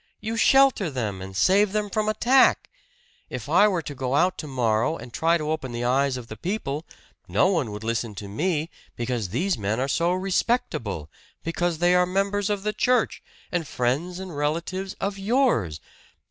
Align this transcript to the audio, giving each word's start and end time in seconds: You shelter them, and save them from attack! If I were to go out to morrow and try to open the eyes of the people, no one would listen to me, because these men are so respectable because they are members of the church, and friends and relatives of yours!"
You 0.19 0.35
shelter 0.35 0.89
them, 0.89 1.21
and 1.21 1.37
save 1.37 1.73
them 1.73 1.91
from 1.91 2.09
attack! 2.09 2.71
If 3.29 3.47
I 3.47 3.67
were 3.67 3.83
to 3.83 3.93
go 3.93 4.15
out 4.15 4.35
to 4.39 4.47
morrow 4.47 4.97
and 4.97 5.13
try 5.13 5.37
to 5.37 5.51
open 5.51 5.71
the 5.73 5.83
eyes 5.83 6.17
of 6.17 6.25
the 6.27 6.35
people, 6.35 6.87
no 7.27 7.49
one 7.49 7.69
would 7.71 7.83
listen 7.83 8.15
to 8.15 8.27
me, 8.27 8.71
because 8.95 9.29
these 9.29 9.59
men 9.59 9.79
are 9.79 9.87
so 9.87 10.13
respectable 10.13 11.11
because 11.43 11.77
they 11.77 11.93
are 11.93 12.07
members 12.07 12.49
of 12.49 12.63
the 12.63 12.73
church, 12.73 13.21
and 13.51 13.67
friends 13.67 14.17
and 14.17 14.35
relatives 14.35 14.95
of 14.95 15.19
yours!" 15.19 15.79